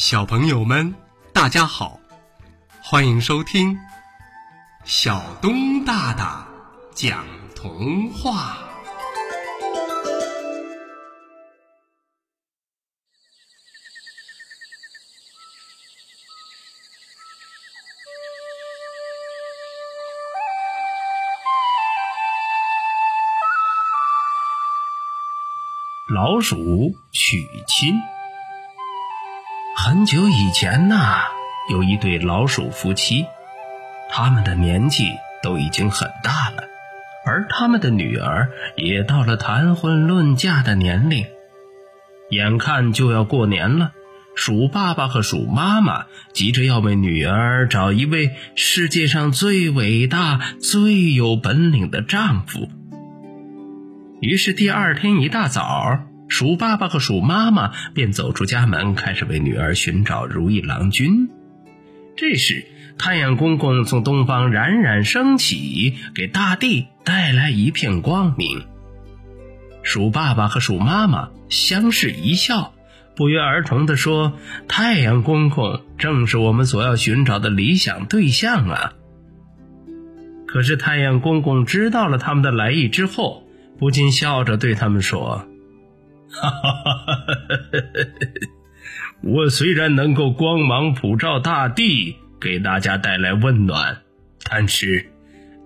[0.00, 0.94] 小朋友们，
[1.30, 2.00] 大家好，
[2.82, 3.78] 欢迎收听
[4.82, 6.48] 小东大大
[6.94, 7.22] 讲
[7.54, 8.56] 童话。
[26.08, 26.56] 老鼠
[27.12, 27.92] 娶亲。
[29.82, 31.22] 很久以前呐，
[31.70, 33.24] 有一对老鼠夫妻，
[34.10, 35.08] 他们的年纪
[35.42, 36.64] 都已经很大了，
[37.24, 41.24] 而他们的女儿也到了谈婚论嫁的年龄。
[42.28, 43.92] 眼看就要过年了，
[44.36, 46.04] 鼠爸爸和鼠妈妈
[46.34, 52.68] 急着要为女儿找一位世界上最伟大、最有本领的丈夫。
[54.20, 56.00] 于是第二天一大早。
[56.30, 61.28] 鼠爸爸和鼠妈妈便走出家门，开始为女儿寻找如意郎君。
[62.16, 68.62] 这时，太阳公公从东方冉冉升起，给大地带来一片光明。
[69.82, 72.74] 鼠爸爸和鼠妈妈相视一笑，
[73.16, 74.34] 不约而同地说
[74.68, 78.92] ：“太阳公公正是我们所要寻找的理想对象啊！”
[80.46, 83.42] 可是，太阳公公知道了他们的来意之后，
[83.78, 85.46] 不禁笑着对他们说。
[86.32, 87.26] 哈哈哈哈哈！
[89.22, 94.02] 我虽然能够光芒普照大地，给大家带来温暖，
[94.48, 95.10] 但是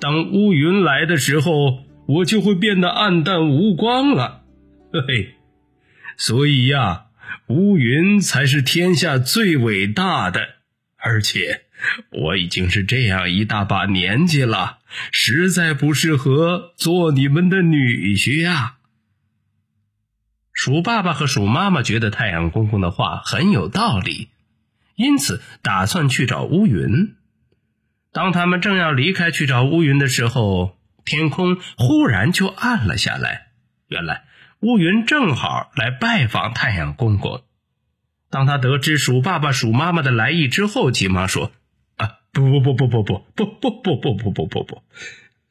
[0.00, 4.42] 当乌云来的时候，我就会变得暗淡无光了。
[4.92, 5.34] 嘿嘿，
[6.16, 7.06] 所以呀，
[7.48, 10.40] 乌云才是天下最伟大的。
[11.04, 11.62] 而且
[12.10, 14.78] 我已经是这样一大把年纪了，
[15.10, 18.76] 实在不适合做你们的女婿呀。
[20.64, 24.28] 鼠爸爸和鼠妈妈觉得太阳公公的话很有道理，
[24.94, 27.16] 因此打算去找乌云。
[28.12, 33.48] 当他们正要离开去找乌云的时候，天空忽然就暗了下来。
[33.88, 34.22] 原来
[34.60, 37.42] 乌云正好来拜访太阳公公。
[38.30, 41.50] 当他得知鼠爸爸、鼠妈妈的来意之后，急忙说
[41.98, 44.82] ：“啊，不不不不不不不不不不不不不不！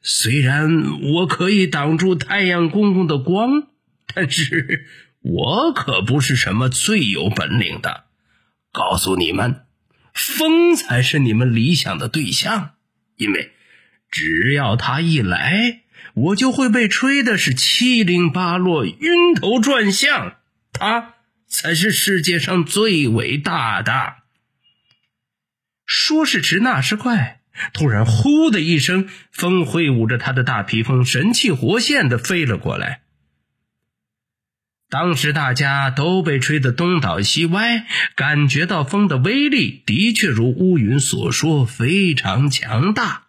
[0.00, 0.70] 虽然
[1.16, 3.64] 我可以挡住太阳公公的光。”
[4.14, 4.86] 但是
[5.20, 8.04] 我可不是什么最有本领的，
[8.72, 9.66] 告诉你们，
[10.12, 12.74] 风才是你们理想的对象，
[13.16, 13.52] 因为
[14.10, 15.82] 只要他一来，
[16.14, 20.36] 我就会被吹的是七零八落、晕头转向。
[20.72, 21.14] 他
[21.46, 24.14] 才是世界上最伟大的。
[25.84, 27.40] 说时迟，那时快，
[27.74, 33.02] 突然“呼”的一声，风挥舞着他的大披风，神气活现的飞了过来。
[34.92, 43.22] 当时大家都被吹得东倒西歪，感觉到风的威力的确如乌云所说，非常强大。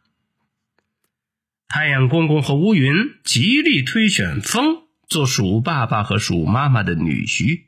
[1.70, 7.62] 太阳公公和乌云极力推选风做鼠爸爸和鼠妈妈的女婿。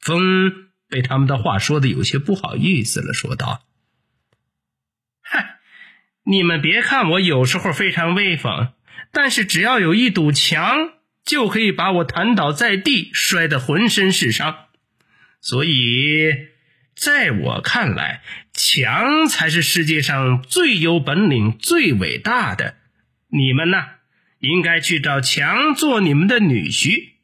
[0.00, 3.60] 风被他们的话说的有些不好意思了，说道
[5.20, 5.58] ：“嗨，
[6.24, 8.72] 你们别看我有时候非常威风，
[9.12, 10.92] 但是只要有一堵墙。”
[11.26, 14.68] 就可以把我弹倒在地，摔得浑身是伤。
[15.40, 16.32] 所以，
[16.94, 18.22] 在我看来，
[18.52, 22.76] 强才是世界上最有本领、最伟大的。
[23.28, 23.78] 你们呢，
[24.38, 27.14] 应该去找强做你们的女婿。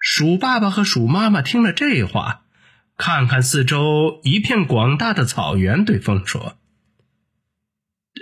[0.00, 2.44] 鼠爸爸和鼠妈妈听了这话，
[2.96, 6.58] 看看四周一片广大的草原，对风说：“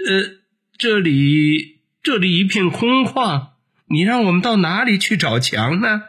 [0.07, 0.41] 呃，
[0.77, 3.51] 这里，这里一片空旷。”
[3.89, 6.03] 你让我们到哪里去找墙呢？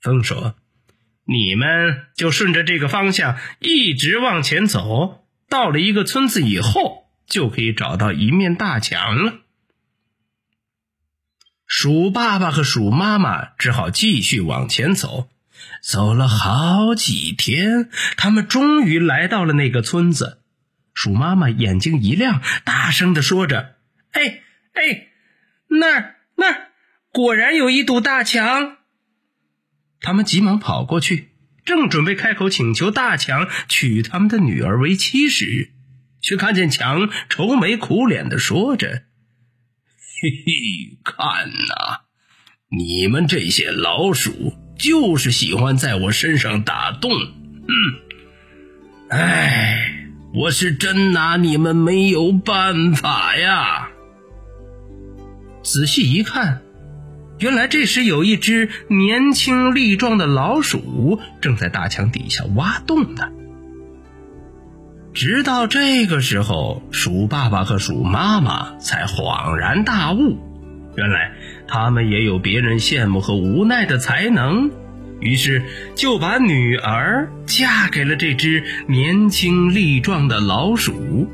[0.00, 0.54] 风说
[1.24, 9.40] ：“你们就顺着这个方向一直往前走，到了一个村子以后，就可以找到一面大墙了。”
[11.66, 15.28] 鼠爸爸和鼠妈妈只好继续往前走。
[15.82, 20.42] 走了好几天，他们终于来到了那个村子。
[20.94, 23.76] 鼠妈妈眼睛一亮，大声的说着
[24.12, 24.40] ：“哎
[24.74, 25.08] 哎，
[25.68, 26.68] 那儿！”那
[27.12, 28.76] 果然有一堵大墙。
[30.00, 31.32] 他们急忙跑过去，
[31.64, 35.72] 正准备开口请求大强娶他们的女儿为妻时，
[36.22, 39.02] 却看见强愁眉苦脸的说着
[40.22, 42.02] ：“嘿嘿，看呐，
[42.70, 47.10] 你们这些老鼠就是喜欢在我身上打洞。
[47.10, 47.74] 嗯，
[49.10, 53.90] 哎，我是真拿你们没有办法呀。”
[55.70, 56.62] 仔细一看，
[57.38, 63.28] 原来这时有一只年轻力壮的老鼠正在大墙底下挖洞呢。
[65.12, 70.38] 直到这个时候，鼠爸爸和鼠妈妈才恍然大悟，
[70.96, 71.32] 原来
[71.66, 74.70] 他们也有别人羡慕和无奈的才能，
[75.20, 75.62] 于是
[75.94, 81.28] 就把女儿嫁给了这只年轻力壮的老鼠。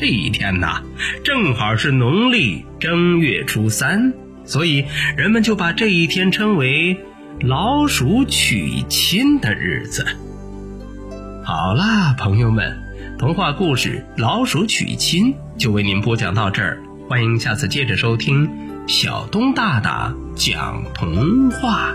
[0.00, 0.82] 这一天呐，
[1.22, 4.12] 正好是农历正月初三，
[4.44, 4.84] 所以
[5.16, 6.98] 人们就把这一天称为
[7.40, 10.04] “老鼠娶亲”的日子。
[11.44, 12.82] 好啦，朋友们。
[13.16, 18.50] 童话故事《老鼠娶亲》就为您播讲到这儿，欢迎下次接着收听
[18.88, 21.94] 小东大大讲童话。